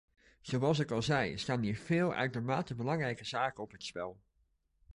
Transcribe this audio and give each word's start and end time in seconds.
Zoals 0.41 0.79
ik 0.79 0.91
al 0.91 1.01
zei, 1.01 1.37
staan 1.37 1.61
hier 1.61 1.75
veel 1.77 2.13
uitermate 2.13 2.75
belangrijke 2.75 3.25
zaken 3.25 3.63
op 3.63 3.71
het 3.71 3.83
spel. 3.83 4.19